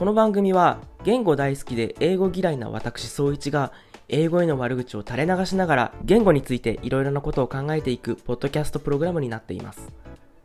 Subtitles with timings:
[0.00, 3.70] この番組は言語大好きで英語嫌いな私総一が
[4.08, 9.92] 英語への悪口を垂れ流しながら言語についていろいろなことを考えていくポッドキャストプログラムになっています。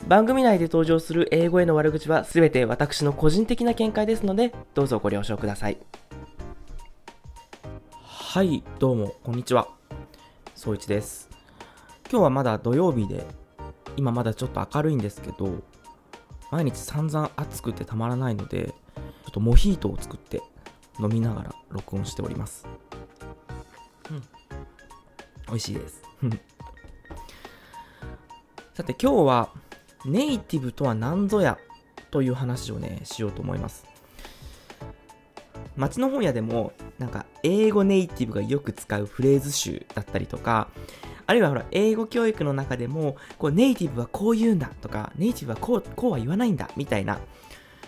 [0.10, 5.78] 番組内で登場する英語への悪口は全て私の個人的な見解ですのでどうぞご了承ください。
[8.04, 9.70] はいどうもこんにちは。
[10.54, 11.30] 総一です。
[12.12, 13.26] 今日はまだ土曜日で
[13.96, 15.64] 今まだちょっと明るいんですけど
[16.52, 18.76] 毎日散々暑くてたまらないので
[19.36, 20.42] とモヒートを作って
[20.98, 22.66] 飲みながら録音しております。
[24.10, 24.22] うん。
[25.48, 26.02] 美味しいです。
[28.74, 29.50] さて今日は
[30.06, 31.58] ネイティブとは何ぞや
[32.12, 33.86] という話をねしようと思います。
[35.76, 40.70] 街の本屋でもなんか英語ネイティブがよく使うフレーズ集だったりとか
[41.28, 47.20] あるいはほら英語教育の中でもこうネイティブはこう言うんだとかネイティブはこうこうは言わないんだみたいな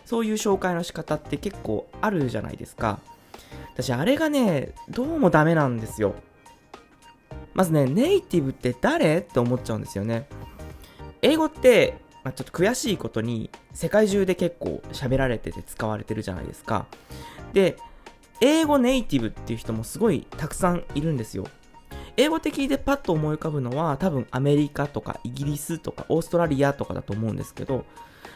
[0.08, 3.00] そういう紹介の仕方って結構あるじゃないですか
[3.74, 6.16] 私あれがねどうもダメなんですよ
[7.54, 9.18] まずねネイティブって誰？
[9.18, 10.28] って思っちゃうんですよね
[11.22, 16.86] 英語ってまあ、ちょっと悔しいことに世界中で結構喋られてて使われてるじゃないですか。
[17.54, 17.78] で、
[18.42, 21.46] 英語ネイティブっていう人もすごいたくさんいるんですよ。
[22.18, 27.86] 英語的でパッと思い浮かぶのは多分アメリカとかイギリスとかオーストラリアとかだと思うんですけど、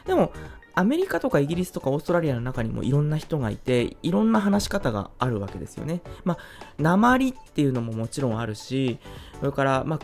[0.05, 0.31] でも
[0.73, 6.02] アメリカとかイギリスとかオーストラリアの中にもいろんな人がいて、いろんな話し方があるわけですよね。
[6.23, 6.38] まあ、
[6.80, 8.97] 鉛っていうのももちろんあるし、
[9.39, 9.99] それから、まあ、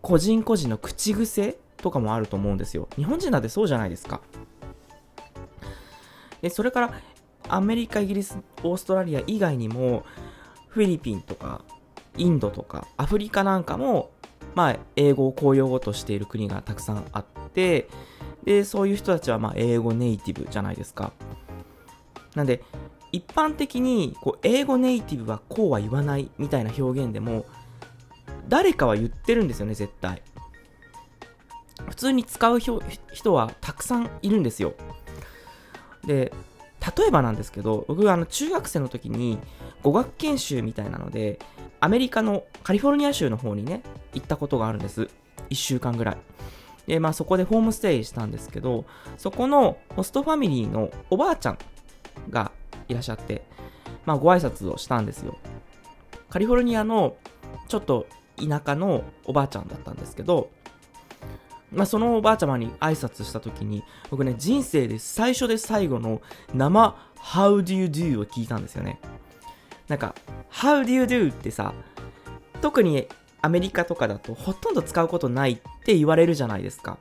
[0.00, 2.88] 個人個人の口癖とかもあると思うんですよ。
[2.96, 4.20] 日本人だってそうじゃないですか。
[6.40, 6.94] でそれから
[7.48, 10.04] アメリカ、イギリス、オーストラリア以外にも
[10.68, 11.62] フィリピンとか
[12.16, 14.10] インドとかアフリカなんかも
[14.54, 17.88] まあ英語を公用語としている国がたくさんあって
[18.44, 21.12] でそういう人たちはま英語ネイティブじゃないですか。
[22.34, 22.62] なんで
[23.12, 27.44] 一般的にこう英語ネイティブはこうは言わないみたいな表現でも
[28.48, 30.22] 誰かは言ってるんですよね絶対。
[31.88, 32.80] 普通に使う人
[33.34, 34.74] はたくさんいるんですよ。
[36.04, 36.32] で、
[36.96, 39.38] 例えばなんですけど、僕はあの中学生の時に
[39.82, 41.38] 語学研修みたいなので、
[41.80, 43.82] アメリカのカリフォルニア州の方にね、
[44.14, 45.08] 行ったことがあるんです。
[45.50, 46.16] 1週間ぐらい。
[46.86, 48.84] で、まあそこでホームステイしたんですけど、
[49.16, 51.58] そこのホストファミリーのおばあちゃん
[52.30, 52.52] が
[52.88, 53.42] いらっしゃって、
[54.04, 55.38] まあご挨拶をしたんですよ。
[56.28, 57.16] カリフォルニアの
[57.68, 58.06] ちょっと
[58.36, 60.50] 田舎のおばあちゃんだったんですけど、
[61.70, 66.20] まあ、そのおばあちゃまに挨拶した時に、僕ね、人生で最初で最後の
[66.54, 68.20] 生 How do you do?
[68.20, 69.00] を聞いたんですよね。
[69.88, 70.14] なんか、
[70.50, 71.32] How do you do?
[71.32, 71.72] ってさ、
[72.60, 73.08] 特に
[73.42, 76.98] アメリカとかだとほとんど使うことないって言われるじゃないですか。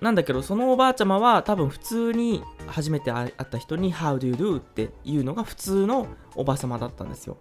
[0.00, 4.58] なんだけど、そのおばあちゃまは多分普通に初めて会った人に How do you do?
[4.58, 7.36] っていうのが普通のおばさまだったんですよ。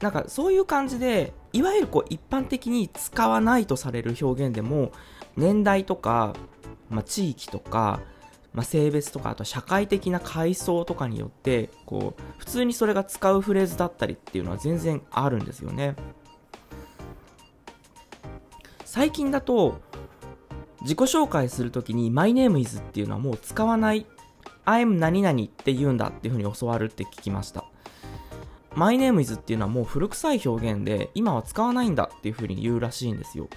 [0.00, 4.90] なんかそういう感じでいわゆるこう一般的に使わないとされる表現でも
[5.36, 6.34] 年代とか、
[6.90, 8.00] まあ、地域とか、
[8.54, 15.96] まあ、性別とかあと社会的な階層とかによってこう普通にそれが使うフレーズだったりっていうのは全然あるんですよね
[18.84, 19.80] 最近だと
[20.82, 24.06] 自己紹介するときに My name is っていうのはもう使わない
[24.66, 27.64] I'm 何々って言うんだっていうふうに教わるって聞きました
[28.74, 33.48] My name is っていうのはもう古臭い表現で今は使わないんだっていう風に言うらしいんですよ。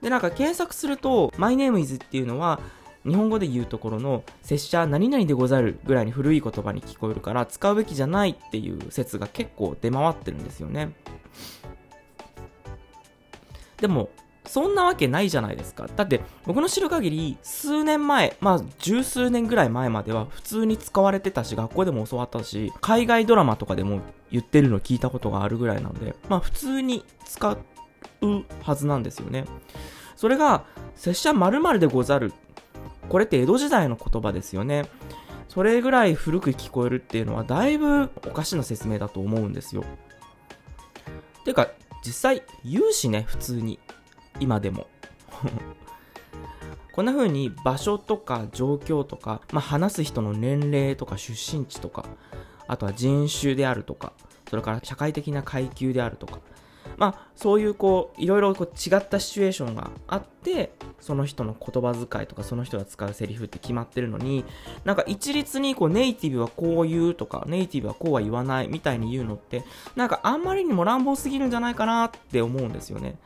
[0.00, 2.60] で、なんか検索すると My name is っていうのは
[3.06, 10.92] 日本語で言うところの拙者何々でござるぐらいに古い言葉に聞こえるから使うべきじゃないっていう説が結構出回ってるんですよね。
[13.78, 14.10] でも
[14.44, 15.86] そんなわけないじゃないですか。
[15.94, 27.58] だって僕の知る限り数年前、まあ十数年ぐらい前までは普通に使われてたし、学校でも教わったし、海外ドラマとかでも言ってるの聞いたことがあるぐらいなので、まあ普通に使っ
[28.22, 29.44] うはずなんですよね。
[30.16, 30.64] それが、
[30.94, 32.32] 拙者〇〇でござる。
[33.08, 34.84] これって江戸時代の言葉ですよね。
[35.48, 39.84] それぐらい古く聞こえるっていうのはだいぶおかしな説明だと思うんですよ。
[41.44, 41.68] てか、
[42.04, 43.78] 実際言うしね、普通に。
[44.40, 44.86] 今でも
[46.92, 52.04] こんな風に場所とか状況とか、まあ、話す人の年齢とか出身地とか
[52.66, 54.12] あとは人種であるとか
[54.48, 56.40] それから社会的な階級であるとか
[56.98, 64.44] まあそういうこういろいろこう違ったシチュエーションがあってその人の言葉遣いとかその人が使うセリフって決まってるのに
[64.84, 69.64] なんか一律にこうネイティブはこう言うとかネイティブはこうは言わないみたいに言うのって
[69.94, 73.16] なんかあんまりにも乱暴すぎるんじゃないかなって思うんですよね。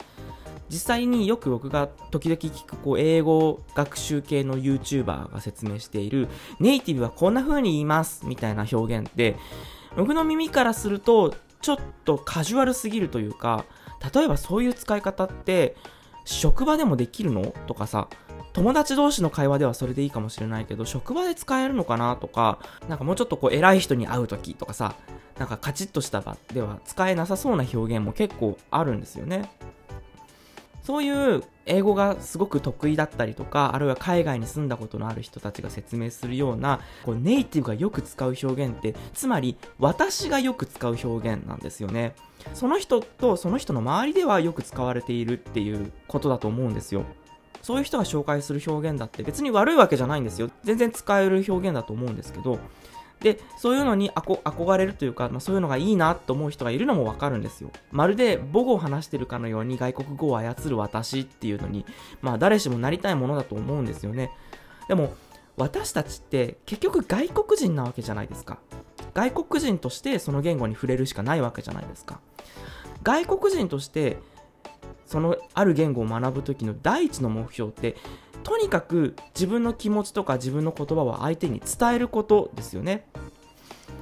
[0.68, 6.28] 実際によく僕が時々聞くこう英語学習系の YouTuber が説明している
[6.60, 9.36] ネイティブはこんな風に言いますみたいな表現って
[9.96, 13.64] 僕の耳からするとちょっとカジュアルすぎるというか
[14.12, 15.76] 例えばそういう使い方って
[16.24, 18.08] 職場でもできるのとかさ
[18.52, 24.94] 友達同士の会話ではそれでいいかもしれないけど職場で使えるのかなとかなんかもうちょっとこう偉い人に会う時とかさ
[25.38, 29.50] なんかカチッとした場では使えなさそうな表現も結構あるんですよね。
[30.82, 42.14] そういう英語がすごく得意だったりとか、あるいは海外に住んだことのある人たちが説明するような、こうネイティブがよく使う表現って、つまり私がよく使う表現なんですよね。
[42.54, 47.04] その人とその人の周りではよく使われているっていうことだと思うんですよ。
[47.62, 50.50] そういう人が紹介する表現だって別に悪いわけじゃないんですよ。
[50.64, 52.58] 全然使える表現だと思うんですけど、
[53.22, 57.70] で、そういうのに憧れるというか、まあ、そういうのがいいなと思う人がいるのもわかるんですよ。
[57.90, 61.84] まるで母語を話してるかのように外国語を操る私っていうのに、
[62.20, 64.30] まあ誰しもなりたいものだと思うんですよね。
[64.88, 65.14] でも、
[65.56, 68.58] 私たちって結局外国人なわけじゃないですか。
[69.14, 72.20] 外国人としてその言語に触れるしかないわけじゃないですか。
[73.02, 74.18] 外国人として
[75.06, 77.96] そのある言語を学ぶ時の第一の目標って
[78.42, 83.06] とにかく自分の気持ちとか自分の言葉を相手に伝えることですよね。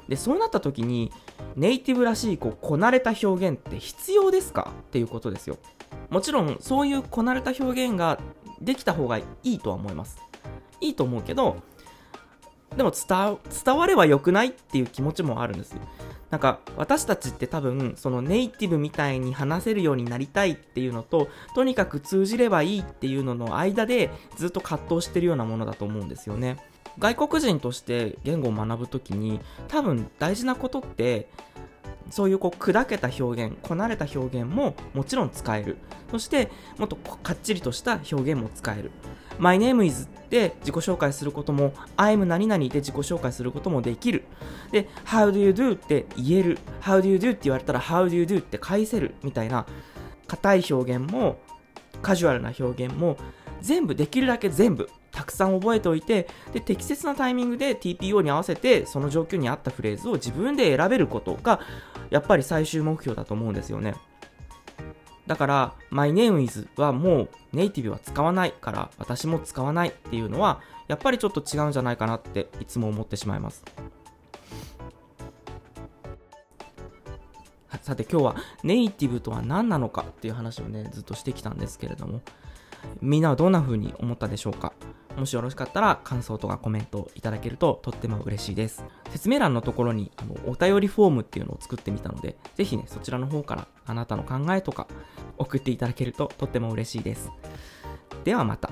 [0.09, 1.13] で、そうなった時に、
[1.57, 4.73] ネイティブらしいこうこなれた表現って必要ですか？
[4.83, 5.57] っていうことですよ。
[6.09, 8.19] もちろん、そういうこなれた表現が
[8.61, 10.19] できた方がいいとは思います。
[10.81, 11.57] いいと思うけど、
[12.77, 15.77] でも伝伝わればよくないっていう気持ちもあるんです。
[16.31, 26.59] なんか私たちって多分そのネイティブみたいに話せるようになりたいっていうのととにかく通じればいいっていうのの間でずっと葛藤してるようなものだと思うんですよね
[26.99, 31.29] 外国人として言語を学ぶときに多分大事なことって
[32.11, 35.77] そういうこう砕けた表現、こなれた表現ももちろん使える。
[36.11, 38.91] そしてもっとかっちりとした表現も使える。
[39.41, 44.25] My name is で自己紹介することも I'm 何々で自己紹介することもできる。
[44.71, 46.59] で、How do you do って言える。
[46.81, 49.67] How do you do って言われたら How do you do って返せるみたいな
[50.29, 51.41] 硬い表現も
[52.03, 53.17] カジュアルな表現も
[53.61, 61.61] 全部できるだけ全部たくさん覚えておいてで適切なタイミングで TPO に合わせてその状況に合ったフレーズを自分で選べることが
[62.11, 63.95] やっぱり最終目標だと思うんですよね
[65.31, 73.63] だから My name is はもうネイティブは使わないから私も使わないっていうのはやっぱりちょっと違うんじゃないかなっていつも思ってしまいます。
[77.81, 82.23] さて今日はネイティブとは何なのかっていう話をねずっとしてきたんですけれども
[83.01, 84.73] みんなはどんな風に思ったでしょうか？
[85.17, 88.85] もしよろしかったら感想とかコメントいただけるととっても嬉しいです。
[89.11, 94.87] 説明欄のところにあのお便りフォームっていうのを作ってみたので、ぜひね、そちらの方からあなたの考えとか
[95.37, 97.31] 送っていただけるととっても嬉しいです。
[98.25, 98.71] ではまた。